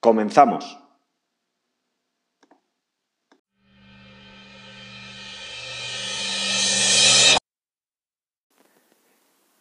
Comenzamos. 0.00 0.78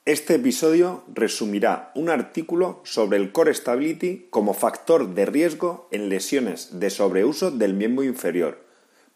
Este 0.06 0.36
episodio 0.36 1.04
resumirá 1.12 1.92
un 1.96 2.10
artículo 2.10 2.82
sobre 2.84 3.18
el 3.18 3.32
Core 3.32 3.54
Stability 3.54 4.28
como 4.30 4.54
factor 4.54 5.16
de 5.16 5.26
riesgo 5.26 5.90
en 5.92 6.08
lesiones 6.08 6.80
de 6.80 6.92
sobreuso 6.92 7.50
del 7.50 7.74
miembro 7.74 8.06
inferior, 8.06 8.64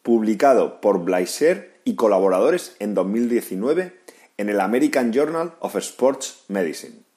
publicado 0.02 0.82
por 0.82 1.06
Blaisher 1.06 1.80
y 1.86 1.95
colaboradores 1.95 2.76
en 2.80 2.95
2019 2.95 3.95
en 4.38 4.50
el 4.50 4.60
American 4.60 5.14
Journal 5.14 5.54
of 5.60 5.76
Sports 5.76 6.45
Medicine. 6.48 7.11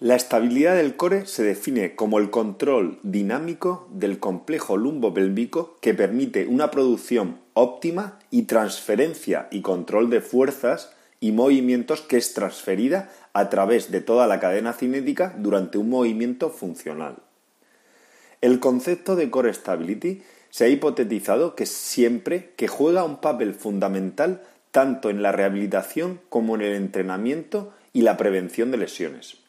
La 0.00 0.16
estabilidad 0.16 0.74
del 0.74 0.96
core 0.96 1.24
se 1.24 1.44
define 1.44 1.94
como 1.94 2.18
el 2.18 2.30
control 2.30 2.98
dinámico 3.04 3.86
del 3.92 4.18
complejo 4.18 4.76
lumbo-pélvico 4.76 5.76
que 5.80 5.94
permite 5.94 6.48
una 6.48 6.72
producción 6.72 7.38
óptima 7.52 8.18
y 8.28 8.42
transferencia 8.42 9.46
y 9.52 9.60
control 9.60 10.10
de 10.10 10.20
fuerzas 10.20 10.90
y 11.20 11.30
movimientos 11.30 12.00
que 12.00 12.16
es 12.16 12.34
transferida 12.34 13.08
a 13.34 13.48
través 13.50 13.92
de 13.92 14.00
toda 14.00 14.26
la 14.26 14.40
cadena 14.40 14.72
cinética 14.72 15.32
durante 15.38 15.78
un 15.78 15.90
movimiento 15.90 16.50
funcional. 16.50 17.18
El 18.40 18.58
concepto 18.58 19.14
de 19.14 19.30
core 19.30 19.54
stability 19.54 20.22
se 20.50 20.64
ha 20.64 20.68
hipotetizado 20.68 21.54
que 21.54 21.66
siempre 21.66 22.50
que 22.56 22.66
juega 22.66 23.04
un 23.04 23.20
papel 23.20 23.54
fundamental 23.54 24.42
tanto 24.72 25.08
en 25.08 25.22
la 25.22 25.30
rehabilitación 25.30 26.20
como 26.30 26.56
en 26.56 26.62
el 26.62 26.74
entrenamiento 26.74 27.72
y 27.92 28.02
la 28.02 28.16
prevención 28.16 28.72
de 28.72 28.78
lesiones 28.78 29.43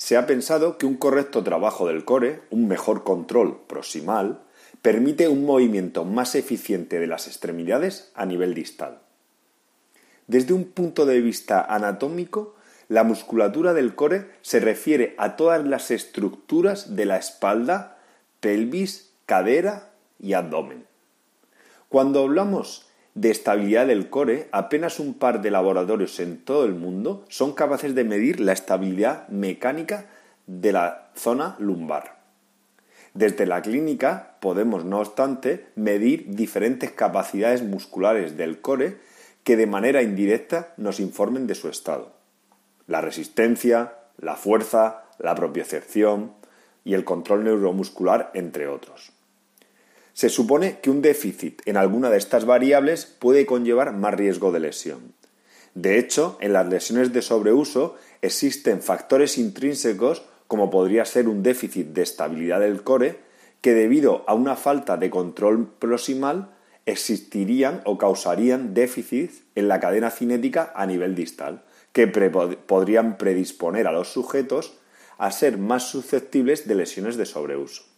se 0.00 0.16
ha 0.16 0.26
pensado 0.26 0.78
que 0.78 0.86
un 0.86 0.96
correcto 0.96 1.44
trabajo 1.44 1.86
del 1.86 2.06
core, 2.06 2.40
un 2.48 2.66
mejor 2.66 3.04
control 3.04 3.60
proximal, 3.66 4.40
permite 4.80 5.28
un 5.28 5.44
movimiento 5.44 6.06
más 6.06 6.34
eficiente 6.34 6.98
de 6.98 7.06
las 7.06 7.26
extremidades 7.26 8.10
a 8.14 8.24
nivel 8.24 8.54
distal. 8.54 9.02
Desde 10.26 10.54
un 10.54 10.64
punto 10.64 11.04
de 11.04 11.20
vista 11.20 11.60
anatómico, 11.60 12.54
la 12.88 13.04
musculatura 13.04 13.74
del 13.74 13.94
core 13.94 14.30
se 14.40 14.58
refiere 14.58 15.14
a 15.18 15.36
todas 15.36 15.62
las 15.66 15.90
estructuras 15.90 16.96
de 16.96 17.04
la 17.04 17.18
espalda, 17.18 17.98
pelvis, 18.40 19.12
cadera 19.26 19.90
y 20.18 20.32
abdomen. 20.32 20.86
Cuando 21.90 22.22
hablamos 22.22 22.86
de 23.14 23.30
estabilidad 23.30 23.86
del 23.86 24.08
core, 24.08 24.48
apenas 24.52 25.00
un 25.00 25.14
par 25.14 25.42
de 25.42 25.50
laboratorios 25.50 26.20
en 26.20 26.38
todo 26.38 26.64
el 26.64 26.74
mundo 26.74 27.24
son 27.28 27.52
capaces 27.52 27.94
de 27.94 28.04
medir 28.04 28.40
la 28.40 28.52
estabilidad 28.52 29.28
mecánica 29.28 30.06
de 30.46 30.72
la 30.72 31.10
zona 31.14 31.56
lumbar. 31.58 32.20
Desde 33.14 33.46
la 33.46 33.62
clínica 33.62 34.36
podemos, 34.40 34.84
no 34.84 35.00
obstante, 35.00 35.66
medir 35.74 36.26
diferentes 36.34 36.92
capacidades 36.92 37.62
musculares 37.62 38.36
del 38.36 38.60
core 38.60 38.98
que 39.42 39.56
de 39.56 39.66
manera 39.66 40.02
indirecta 40.02 40.74
nos 40.76 41.00
informen 41.00 41.46
de 41.46 41.56
su 41.56 41.68
estado. 41.68 42.12
La 42.86 43.00
resistencia, 43.00 43.94
la 44.18 44.36
fuerza, 44.36 45.04
la 45.18 45.34
propiocepción 45.34 46.32
y 46.84 46.94
el 46.94 47.04
control 47.04 47.44
neuromuscular, 47.44 48.30
entre 48.34 48.68
otros. 48.68 49.12
Se 50.20 50.28
supone 50.28 50.80
que 50.80 50.90
un 50.90 51.00
déficit 51.00 51.62
en 51.64 51.78
alguna 51.78 52.10
de 52.10 52.18
estas 52.18 52.44
variables 52.44 53.06
puede 53.06 53.46
conllevar 53.46 53.94
más 53.94 54.12
riesgo 54.12 54.52
de 54.52 54.60
lesión. 54.60 55.14
De 55.74 55.98
hecho, 55.98 56.36
en 56.42 56.52
las 56.52 56.68
lesiones 56.68 57.14
de 57.14 57.22
sobreuso 57.22 57.96
existen 58.20 58.82
factores 58.82 59.38
intrínsecos 59.38 60.22
como 60.46 60.68
podría 60.68 61.06
ser 61.06 61.26
un 61.26 61.42
déficit 61.42 61.94
de 61.94 62.02
estabilidad 62.02 62.60
del 62.60 62.82
core 62.82 63.16
que 63.62 63.72
debido 63.72 64.22
a 64.26 64.34
una 64.34 64.56
falta 64.56 64.98
de 64.98 65.08
control 65.08 65.72
proximal 65.78 66.50
existirían 66.84 67.80
o 67.86 67.96
causarían 67.96 68.74
déficits 68.74 69.44
en 69.54 69.68
la 69.68 69.80
cadena 69.80 70.10
cinética 70.10 70.70
a 70.76 70.84
nivel 70.84 71.14
distal, 71.14 71.64
que 71.94 72.06
podrían 72.08 73.16
predisponer 73.16 73.86
a 73.86 73.92
los 73.92 74.12
sujetos 74.12 74.74
a 75.16 75.30
ser 75.30 75.56
más 75.56 75.84
susceptibles 75.88 76.68
de 76.68 76.74
lesiones 76.74 77.16
de 77.16 77.24
sobreuso. 77.24 77.89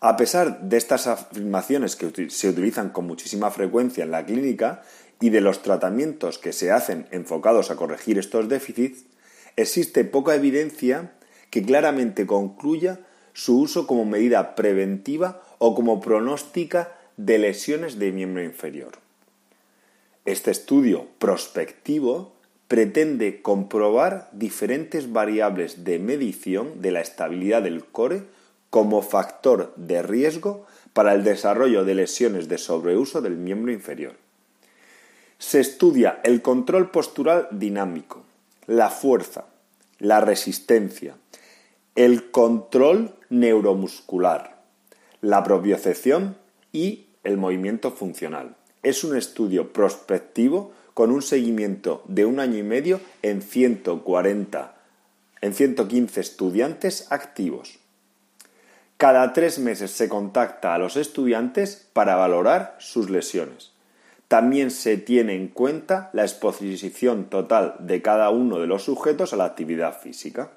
A 0.00 0.16
pesar 0.16 0.60
de 0.60 0.76
estas 0.76 1.06
afirmaciones 1.06 1.96
que 1.96 2.30
se 2.30 2.48
utilizan 2.48 2.90
con 2.90 3.06
muchísima 3.06 3.50
frecuencia 3.50 4.04
en 4.04 4.10
la 4.10 4.26
clínica 4.26 4.82
y 5.20 5.30
de 5.30 5.40
los 5.40 5.62
tratamientos 5.62 6.38
que 6.38 6.52
se 6.52 6.70
hacen 6.70 7.06
enfocados 7.10 7.70
a 7.70 7.76
corregir 7.76 8.18
estos 8.18 8.48
déficits, 8.48 9.04
existe 9.56 10.04
poca 10.04 10.34
evidencia 10.34 11.12
que 11.50 11.62
claramente 11.62 12.26
concluya 12.26 13.00
su 13.32 13.58
uso 13.58 13.86
como 13.86 14.04
medida 14.04 14.54
preventiva 14.54 15.42
o 15.58 15.74
como 15.74 16.00
pronóstica 16.00 16.92
de 17.16 17.38
lesiones 17.38 17.98
de 17.98 18.12
miembro 18.12 18.44
inferior. 18.44 18.98
Este 20.26 20.50
estudio 20.50 21.06
prospectivo 21.18 22.34
pretende 22.68 23.40
comprobar 23.40 24.28
diferentes 24.32 25.12
variables 25.12 25.84
de 25.84 25.98
medición 25.98 26.82
de 26.82 26.90
la 26.90 27.00
estabilidad 27.00 27.62
del 27.62 27.84
core 27.84 28.24
como 28.70 29.02
factor 29.02 29.72
de 29.76 30.02
riesgo 30.02 30.66
para 30.92 31.14
el 31.14 31.24
desarrollo 31.24 31.84
de 31.84 31.94
lesiones 31.94 32.48
de 32.48 32.58
sobreuso 32.58 33.20
del 33.20 33.36
miembro 33.36 33.72
inferior. 33.72 34.14
Se 35.38 35.60
estudia 35.60 36.20
el 36.24 36.40
control 36.40 36.90
postural 36.90 37.48
dinámico, 37.50 38.24
la 38.66 38.88
fuerza, 38.88 39.44
la 39.98 40.20
resistencia, 40.20 41.16
el 41.94 42.30
control 42.30 43.14
neuromuscular, 43.28 44.62
la 45.20 45.42
propiocepción 45.44 46.36
y 46.72 47.06
el 47.24 47.36
movimiento 47.36 47.90
funcional. 47.90 48.56
Es 48.82 49.04
un 49.04 49.16
estudio 49.16 49.72
prospectivo 49.72 50.72
con 50.94 51.10
un 51.10 51.20
seguimiento 51.20 52.02
de 52.06 52.24
un 52.24 52.40
año 52.40 52.56
y 52.56 52.62
medio 52.62 53.00
en 53.22 53.42
140, 53.42 54.76
en 55.42 55.52
115 55.52 56.20
estudiantes 56.20 57.10
activos. 57.10 57.78
Cada 58.96 59.34
tres 59.34 59.58
meses 59.58 59.90
se 59.90 60.08
contacta 60.08 60.74
a 60.74 60.78
los 60.78 60.96
estudiantes 60.96 61.86
para 61.92 62.16
valorar 62.16 62.76
sus 62.78 63.10
lesiones. 63.10 63.72
También 64.26 64.70
se 64.70 64.96
tiene 64.96 65.34
en 65.34 65.48
cuenta 65.48 66.08
la 66.14 66.22
exposición 66.22 67.26
total 67.26 67.76
de 67.78 68.00
cada 68.00 68.30
uno 68.30 68.58
de 68.58 68.66
los 68.66 68.84
sujetos 68.84 69.34
a 69.34 69.36
la 69.36 69.44
actividad 69.44 70.00
física. 70.00 70.50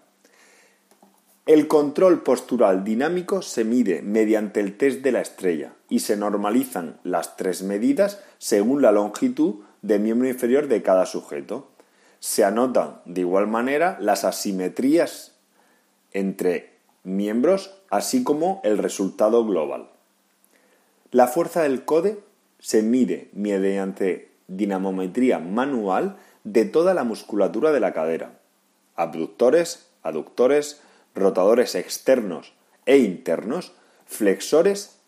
El 1.46 1.68
control 1.68 2.24
postural 2.24 2.84
dinámico 2.84 3.42
se 3.42 3.66
mide 3.66 4.02
mediante 4.02 4.62
el 4.62 4.78
test 4.78 5.02
de 5.02 5.12
la 5.12 5.20
estrella 5.20 5.74
y 5.90 6.00
se 6.00 6.16
normalizan 6.16 7.00
las 7.04 7.36
tres 7.36 7.62
medidas 7.62 8.24
según 8.38 8.82
la 8.82 8.94
longitud 8.94 9.56
de 9.82 10.00
miembro 10.00 10.30
inferior 10.30 10.68
de 10.68 10.82
cada 10.82 11.06
sujeto. 11.06 11.72
Se 12.20 12.46
anotan 12.46 13.02
de 13.06 13.22
igual 13.22 13.48
manera 13.48 13.98
las 14.00 14.24
asimetrías 14.24 15.34
entre 16.12 16.79
miembros, 17.04 17.74
así 17.90 18.24
como 18.24 18.62
el 18.64 18.78
resultado 18.78 19.46
global. 19.46 19.90
La 21.12 21.28
fuerza 21.28 21.64
del 21.64 21.86
code 21.86 22.20
se 22.60 22.84
mide 22.84 23.30
mediante 23.34 24.32
dinamometría 24.48 25.40
manual 25.40 26.18
de 26.44 26.66
toda 26.66 26.94
la 26.94 27.04
musculatura 27.04 27.72
de 27.72 27.80
la 27.80 27.94
cadera, 27.94 28.40
abductores, 28.96 29.88
aductores, 30.04 30.82
rotadores 31.16 31.76
externos 31.76 32.54
e 32.86 32.98
internos, 32.98 33.74
flexores 34.06 35.00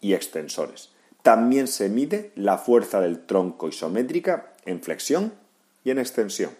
y 0.00 0.14
extensores. 0.14 0.90
También 1.22 1.66
se 1.66 1.88
mide 1.88 2.32
la 2.34 2.58
fuerza 2.58 3.00
del 3.00 3.26
tronco 3.26 3.68
isométrica 3.68 4.52
en 4.64 4.80
flexión 4.80 5.34
y 5.84 5.90
en 5.90 5.98
extensión. 5.98 6.50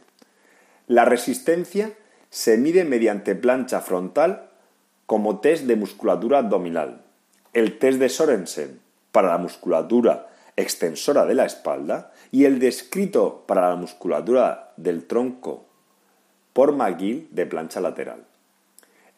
La 0.86 1.04
resistencia 1.04 1.94
se 2.28 2.58
mide 2.58 2.84
mediante 2.84 3.34
plancha 3.34 3.80
frontal 3.80 4.49
como 5.10 5.40
test 5.40 5.64
de 5.64 5.74
musculatura 5.74 6.38
abdominal. 6.38 7.00
El 7.52 7.80
test 7.80 7.98
de 7.98 8.08
Sorensen 8.08 8.78
para 9.10 9.26
la 9.26 9.38
musculatura 9.38 10.28
extensora 10.54 11.26
de 11.26 11.34
la 11.34 11.46
espalda 11.46 12.12
y 12.30 12.44
el 12.44 12.60
descrito 12.60 13.42
para 13.48 13.70
la 13.70 13.74
musculatura 13.74 14.72
del 14.76 15.08
tronco 15.08 15.66
por 16.52 16.76
McGill 16.76 17.26
de 17.32 17.44
plancha 17.44 17.80
lateral. 17.80 18.22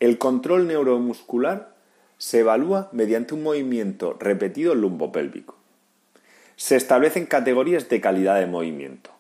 El 0.01 0.17
control 0.17 0.67
neuromuscular 0.67 1.75
se 2.17 2.39
evalúa 2.39 2.89
mediante 2.93 3.35
un 3.35 3.43
movimiento 3.43 4.17
repetido 4.19 4.75
lumbopélvico. 4.75 5.57
Se 6.57 6.77
establecen 6.77 7.27
categorías 7.27 7.91
de 7.91 8.01
calidad 8.01 8.41
de 8.41 8.47
movimiento. 8.47 9.11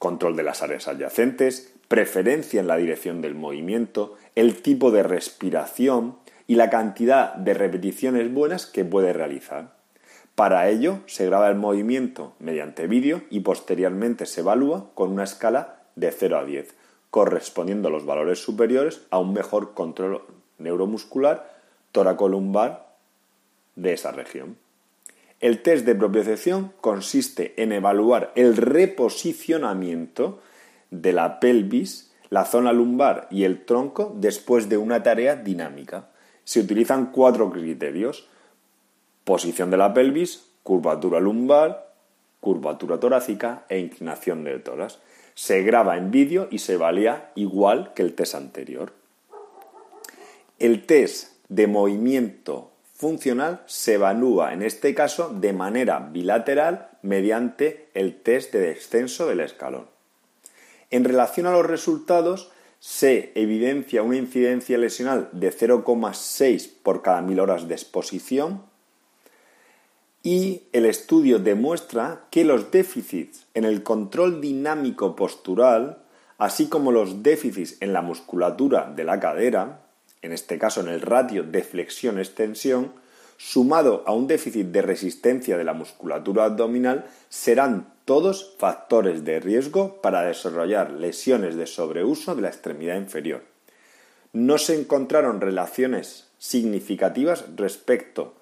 Control 0.00 0.34
de 0.34 0.42
las 0.42 0.62
áreas 0.62 0.88
adyacentes, 0.88 1.74
preferencia 1.88 2.58
en 2.58 2.66
la 2.66 2.78
dirección 2.78 3.20
del 3.20 3.34
movimiento, 3.34 4.16
el 4.34 4.62
tipo 4.62 4.90
de 4.90 5.02
respiración 5.02 6.16
y 6.46 6.54
la 6.54 6.70
cantidad 6.70 7.34
de 7.34 7.52
repeticiones 7.52 8.32
buenas 8.32 8.64
que 8.64 8.86
puede 8.86 9.12
realizar. 9.12 9.74
Para 10.34 10.70
ello 10.70 11.00
se 11.04 11.26
graba 11.26 11.50
el 11.50 11.56
movimiento 11.56 12.34
mediante 12.38 12.86
vídeo 12.86 13.24
y 13.28 13.40
posteriormente 13.40 14.24
se 14.24 14.40
evalúa 14.40 14.90
con 14.94 15.12
una 15.12 15.24
escala 15.24 15.82
de 15.96 16.10
0 16.10 16.38
a 16.38 16.44
10, 16.46 16.74
correspondiendo 17.10 17.88
a 17.88 17.90
los 17.90 18.06
valores 18.06 18.42
superiores 18.42 19.02
a 19.10 19.18
un 19.18 19.34
mejor 19.34 19.74
control 19.74 20.22
neuromuscular 20.56 21.60
toracolumbar 21.92 22.96
de 23.76 23.92
esa 23.92 24.12
región. 24.12 24.56
El 25.40 25.62
test 25.62 25.86
de 25.86 25.94
propiocepción 25.94 26.72
consiste 26.82 27.54
en 27.62 27.72
evaluar 27.72 28.30
el 28.34 28.58
reposicionamiento 28.58 30.40
de 30.90 31.14
la 31.14 31.40
pelvis, 31.40 32.12
la 32.28 32.44
zona 32.44 32.74
lumbar 32.74 33.26
y 33.30 33.44
el 33.44 33.64
tronco 33.64 34.14
después 34.14 34.68
de 34.68 34.76
una 34.76 35.02
tarea 35.02 35.36
dinámica. 35.36 36.10
Se 36.44 36.60
utilizan 36.60 37.10
cuatro 37.10 37.50
criterios. 37.50 38.28
Posición 39.24 39.70
de 39.70 39.78
la 39.78 39.94
pelvis, 39.94 40.46
curvatura 40.62 41.20
lumbar, 41.20 41.94
curvatura 42.40 43.00
torácica 43.00 43.64
e 43.70 43.78
inclinación 43.78 44.44
del 44.44 44.62
tórax. 44.62 44.98
Se 45.34 45.62
graba 45.62 45.96
en 45.96 46.10
vídeo 46.10 46.48
y 46.50 46.58
se 46.58 46.76
valía 46.76 47.30
igual 47.34 47.94
que 47.94 48.02
el 48.02 48.14
test 48.14 48.34
anterior. 48.34 48.92
El 50.58 50.84
test 50.84 51.32
de 51.48 51.66
movimiento 51.66 52.69
funcional 53.00 53.62
se 53.64 53.94
evalúa 53.94 54.52
en 54.52 54.60
este 54.60 54.94
caso 54.94 55.30
de 55.30 55.54
manera 55.54 56.10
bilateral 56.12 56.90
mediante 57.00 57.88
el 57.94 58.20
test 58.20 58.52
de 58.52 58.60
descenso 58.60 59.26
del 59.26 59.40
escalón. 59.40 59.86
En 60.90 61.04
relación 61.04 61.46
a 61.46 61.52
los 61.52 61.64
resultados, 61.64 62.50
se 62.78 63.32
evidencia 63.34 64.02
una 64.02 64.16
incidencia 64.16 64.76
lesional 64.76 65.30
de 65.32 65.50
0,6 65.50 66.70
por 66.82 67.00
cada 67.00 67.22
mil 67.22 67.40
horas 67.40 67.68
de 67.68 67.74
exposición 67.74 68.64
y 70.22 70.64
el 70.72 70.84
estudio 70.84 71.38
demuestra 71.38 72.26
que 72.30 72.44
los 72.44 72.70
déficits 72.70 73.46
en 73.54 73.64
el 73.64 73.82
control 73.82 74.42
dinámico 74.42 75.16
postural, 75.16 76.02
así 76.36 76.68
como 76.68 76.92
los 76.92 77.22
déficits 77.22 77.78
en 77.80 77.94
la 77.94 78.02
musculatura 78.02 78.92
de 78.94 79.04
la 79.04 79.18
cadera, 79.20 79.86
en 80.22 80.32
este 80.32 80.58
caso 80.58 80.80
en 80.80 80.88
el 80.88 81.00
ratio 81.00 81.42
de 81.42 81.62
flexión-extensión, 81.62 82.92
sumado 83.36 84.04
a 84.06 84.12
un 84.12 84.26
déficit 84.26 84.66
de 84.66 84.82
resistencia 84.82 85.56
de 85.56 85.64
la 85.64 85.72
musculatura 85.72 86.44
abdominal, 86.44 87.06
serán 87.30 87.94
todos 88.04 88.54
factores 88.58 89.24
de 89.24 89.40
riesgo 89.40 90.02
para 90.02 90.22
desarrollar 90.22 90.90
lesiones 90.92 91.56
de 91.56 91.66
sobreuso 91.66 92.34
de 92.34 92.42
la 92.42 92.48
extremidad 92.48 92.96
inferior. 92.96 93.42
No 94.32 94.58
se 94.58 94.78
encontraron 94.78 95.40
relaciones 95.40 96.28
significativas 96.38 97.44
respecto 97.56 98.34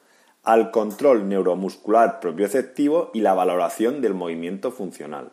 al 0.42 0.70
control 0.70 1.28
neuromuscular 1.28 2.20
propioceptivo 2.20 3.10
y 3.14 3.20
la 3.20 3.34
valoración 3.34 4.00
del 4.00 4.14
movimiento 4.14 4.72
funcional. 4.72 5.30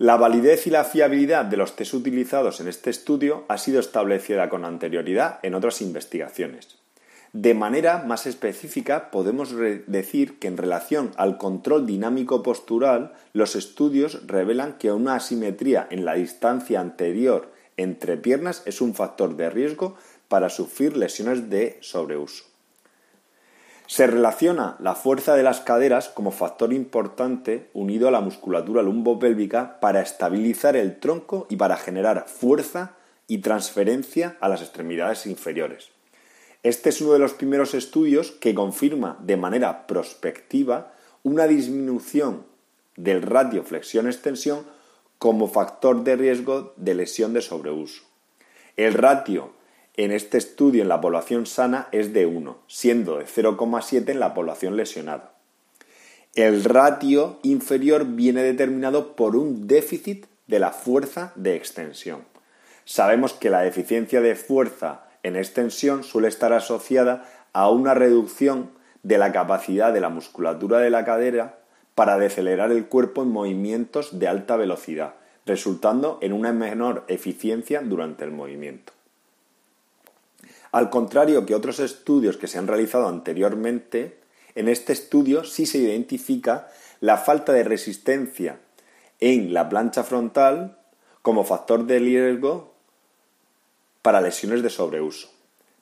La 0.00 0.16
validez 0.16 0.68
y 0.68 0.70
la 0.70 0.84
fiabilidad 0.84 1.44
de 1.44 1.56
los 1.56 1.74
test 1.74 1.92
utilizados 1.92 2.60
en 2.60 2.68
este 2.68 2.88
estudio 2.88 3.44
ha 3.48 3.58
sido 3.58 3.80
establecida 3.80 4.48
con 4.48 4.64
anterioridad 4.64 5.40
en 5.42 5.56
otras 5.56 5.82
investigaciones. 5.82 6.78
De 7.32 7.52
manera 7.52 8.04
más 8.06 8.24
específica, 8.26 9.10
podemos 9.10 9.52
decir 9.88 10.38
que 10.38 10.46
en 10.46 10.56
relación 10.56 11.10
al 11.16 11.36
control 11.36 11.84
dinámico 11.84 12.44
postural, 12.44 13.12
los 13.32 13.56
estudios 13.56 14.24
revelan 14.28 14.78
que 14.78 14.92
una 14.92 15.16
asimetría 15.16 15.88
en 15.90 16.04
la 16.04 16.14
distancia 16.14 16.80
anterior 16.80 17.50
entre 17.76 18.16
piernas 18.16 18.62
es 18.66 18.80
un 18.80 18.94
factor 18.94 19.36
de 19.36 19.50
riesgo 19.50 19.96
para 20.28 20.48
sufrir 20.48 20.96
lesiones 20.96 21.50
de 21.50 21.76
sobreuso. 21.80 22.47
Se 23.88 24.06
relaciona 24.06 24.76
la 24.80 24.94
fuerza 24.94 25.34
de 25.34 25.42
las 25.42 25.60
caderas 25.60 26.10
como 26.10 26.30
factor 26.30 26.74
importante 26.74 27.70
unido 27.72 28.06
a 28.06 28.10
la 28.10 28.20
musculatura 28.20 28.82
lumbopélvica 28.82 29.80
para 29.80 30.02
estabilizar 30.02 30.76
el 30.76 31.00
tronco 31.00 31.46
y 31.48 31.56
para 31.56 31.78
generar 31.78 32.26
fuerza 32.28 32.96
y 33.26 33.38
transferencia 33.38 34.36
a 34.40 34.50
las 34.50 34.60
extremidades 34.60 35.24
inferiores. 35.24 35.88
Este 36.62 36.90
es 36.90 37.00
uno 37.00 37.14
de 37.14 37.18
los 37.18 37.32
primeros 37.32 37.72
estudios 37.72 38.30
que 38.30 38.54
confirma 38.54 39.16
de 39.22 39.38
manera 39.38 39.86
prospectiva 39.86 40.92
una 41.22 41.46
disminución 41.46 42.44
del 42.94 43.22
ratio 43.22 43.64
flexión-extensión 43.64 44.66
como 45.18 45.48
factor 45.48 46.04
de 46.04 46.14
riesgo 46.14 46.74
de 46.76 46.94
lesión 46.94 47.32
de 47.32 47.40
sobreuso. 47.40 48.02
El 48.76 48.92
ratio 48.92 49.57
en 49.98 50.12
este 50.12 50.38
estudio 50.38 50.82
en 50.82 50.88
la 50.88 51.00
población 51.00 51.44
sana 51.44 51.88
es 51.90 52.12
de 52.12 52.24
1, 52.24 52.56
siendo 52.68 53.18
de 53.18 53.26
0,7 53.26 54.08
en 54.08 54.20
la 54.20 54.32
población 54.32 54.76
lesionada. 54.76 55.32
El 56.36 56.62
ratio 56.62 57.40
inferior 57.42 58.06
viene 58.06 58.44
determinado 58.44 59.16
por 59.16 59.34
un 59.34 59.66
déficit 59.66 60.26
de 60.46 60.60
la 60.60 60.70
fuerza 60.70 61.32
de 61.34 61.56
extensión. 61.56 62.20
Sabemos 62.84 63.32
que 63.32 63.50
la 63.50 63.62
deficiencia 63.62 64.20
de 64.20 64.36
fuerza 64.36 65.02
en 65.24 65.34
extensión 65.34 66.04
suele 66.04 66.28
estar 66.28 66.52
asociada 66.52 67.28
a 67.52 67.68
una 67.68 67.94
reducción 67.94 68.70
de 69.02 69.18
la 69.18 69.32
capacidad 69.32 69.92
de 69.92 70.00
la 70.00 70.10
musculatura 70.10 70.78
de 70.78 70.90
la 70.90 71.04
cadera 71.04 71.58
para 71.96 72.18
decelerar 72.18 72.70
el 72.70 72.86
cuerpo 72.86 73.24
en 73.24 73.32
movimientos 73.32 74.20
de 74.20 74.28
alta 74.28 74.56
velocidad, 74.56 75.14
resultando 75.44 76.20
en 76.22 76.34
una 76.34 76.52
menor 76.52 77.04
eficiencia 77.08 77.80
durante 77.80 78.24
el 78.24 78.30
movimiento. 78.30 78.92
Al 80.72 80.90
contrario 80.90 81.46
que 81.46 81.54
otros 81.54 81.80
estudios 81.80 82.36
que 82.36 82.46
se 82.46 82.58
han 82.58 82.66
realizado 82.66 83.08
anteriormente, 83.08 84.18
en 84.54 84.68
este 84.68 84.92
estudio 84.92 85.44
sí 85.44 85.66
se 85.66 85.78
identifica 85.78 86.68
la 87.00 87.16
falta 87.16 87.52
de 87.52 87.64
resistencia 87.64 88.58
en 89.20 89.54
la 89.54 89.68
plancha 89.68 90.04
frontal 90.04 90.78
como 91.22 91.44
factor 91.44 91.86
de 91.86 91.98
riesgo 91.98 92.74
para 94.02 94.20
lesiones 94.20 94.62
de 94.62 94.70
sobreuso. 94.70 95.28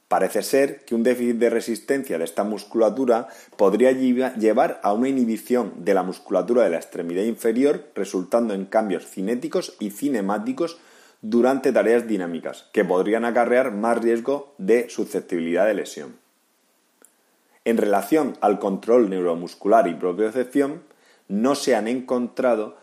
Parece 0.09 0.43
ser 0.43 0.85
que 0.85 0.95
un 0.95 1.03
déficit 1.03 1.37
de 1.37 1.51
resistencia 1.51 2.17
de 2.17 2.25
esta 2.25 2.45
musculatura 2.45 3.29
podría 3.57 3.91
llevar 3.91 4.81
a 4.85 4.93
una 4.93 5.09
inhibición 5.09 5.85
de 5.85 5.95
la 5.95 6.05
musculatura 6.05 6.63
de 6.63 6.71
la 6.71 6.77
extremidad 6.77 7.25
inferior, 7.25 7.89
resultando 7.97 8.55
en 8.55 8.67
cambios 8.67 9.05
cinéticos 9.05 9.75
y 9.81 9.91
cinemáticos 9.91 10.79
durante 11.23 11.73
tareas 11.73 12.07
dinámicas, 12.07 12.69
que 12.73 12.85
podrían 12.85 13.25
acarrear 13.25 13.73
más 13.73 14.01
riesgo 14.03 14.55
de 14.59 14.89
susceptibilidad 14.89 15.67
de 15.67 15.75
lesión. 15.75 16.17
En 17.65 17.79
relación 17.79 18.37
al 18.41 18.59
control 18.59 19.11
neuromuscular 19.11 19.89
y 19.89 19.95
propiocepción, 19.95 20.83
no 21.29 21.55
se 21.55 21.75
han 21.75 21.89
encontrado 21.89 22.77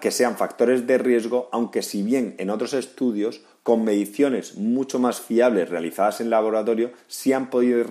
que 0.00 0.10
sean 0.10 0.36
factores 0.36 0.86
de 0.86 0.98
riesgo, 0.98 1.48
aunque 1.52 1.82
si 1.82 2.02
bien 2.02 2.34
en 2.38 2.50
otros 2.50 2.74
estudios, 2.74 3.42
con 3.62 3.82
mediciones 3.82 4.56
mucho 4.56 4.98
más 4.98 5.20
fiables 5.20 5.70
realizadas 5.70 6.20
en 6.20 6.30
laboratorio, 6.30 6.92
sí 7.08 7.32
han 7.32 7.48
podido 7.48 7.82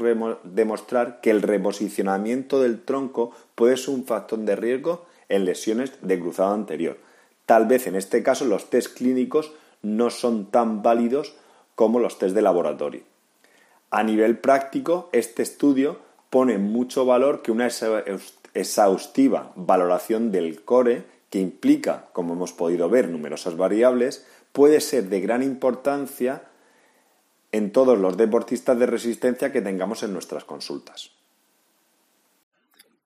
demostrar 0.43 1.20
que 1.20 1.32
el 1.32 1.41
reposicionamiento 1.41 2.62
del 2.62 2.82
tronco 2.84 3.32
puede 3.55 3.75
ser 3.75 3.96
un 3.96 4.05
factor 4.05 4.39
de 4.39 4.55
riesgo 4.55 5.05
en 5.29 5.46
lesiones 5.46 5.93
de 6.01 6.20
cruzado 6.20 6.53
anterior. 6.53 6.98
Tal 7.53 7.67
vez 7.67 7.86
en 7.86 7.95
este 7.95 8.24
caso 8.24 8.45
los 8.45 8.72
test 8.72 8.98
clínicos 8.98 9.51
no 9.83 10.10
son 10.10 10.50
tan 10.50 10.81
válidos 10.81 11.36
como 11.75 12.00
los 12.00 12.17
test 12.17 12.33
de 12.33 12.41
laboratorio. 12.41 13.03
A 13.91 14.01
nivel 14.01 14.39
práctico, 14.39 15.07
este 15.12 15.43
estudio 15.43 16.00
pone 16.31 16.57
mucho 16.57 17.05
valor 17.05 17.43
que 17.43 17.51
una 17.51 17.67
exhaustiva 18.55 19.53
valoración 19.55 20.31
del 20.31 20.63
core, 20.63 21.05
que 21.29 21.38
implica, 21.38 22.07
como 22.12 22.33
hemos 22.33 22.53
podido 22.53 22.89
ver, 22.89 23.07
numerosas 23.10 23.55
variables, 23.55 24.25
puede 24.51 24.81
ser 24.81 25.10
de 25.10 25.22
gran 25.22 25.43
importancia 25.43 26.45
en 27.51 27.72
todos 27.72 28.00
los 28.00 28.17
deportistas 28.17 28.79
de 28.79 28.88
resistencia 28.88 29.51
que 29.51 29.62
tengamos 29.62 30.01
en 30.01 30.12
nuestras 30.12 30.43
consultas. 30.43 31.12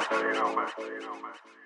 masculino, 0.00 0.54
masculino, 0.54 1.14
masculino. 1.16 1.59